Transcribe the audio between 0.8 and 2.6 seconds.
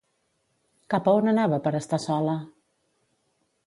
Cap a on anava per estar sola?